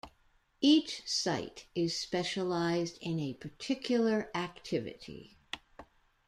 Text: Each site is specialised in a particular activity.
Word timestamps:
Each 0.61 1.07
site 1.07 1.67
is 1.75 1.95
specialised 1.95 2.97
in 3.03 3.19
a 3.19 3.35
particular 3.35 4.31
activity. 4.33 5.37